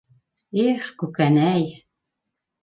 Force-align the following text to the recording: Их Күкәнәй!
Их 0.61 0.87
Күкәнәй! 1.03 1.69